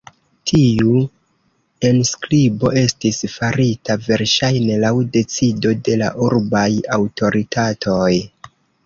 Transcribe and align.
Tiu 0.51 0.99
enskribo 1.89 2.71
estis 2.83 3.19
farita 3.33 3.97
verŝajne 4.07 4.79
laŭ 4.85 4.91
decido 5.19 5.75
de 5.89 5.99
la 6.03 6.09
urbaj 6.29 6.67
aŭtoritatoj. 6.97 8.09